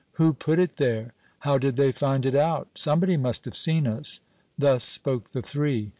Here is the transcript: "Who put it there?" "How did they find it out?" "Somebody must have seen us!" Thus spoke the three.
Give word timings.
"Who 0.13 0.33
put 0.33 0.57
it 0.57 0.77
there?" 0.77 1.13
"How 1.41 1.59
did 1.59 1.75
they 1.75 1.91
find 1.91 2.25
it 2.25 2.33
out?" 2.33 2.69
"Somebody 2.73 3.17
must 3.17 3.45
have 3.45 3.55
seen 3.55 3.85
us!" 3.85 4.19
Thus 4.57 4.83
spoke 4.83 5.29
the 5.29 5.43
three. 5.43 5.89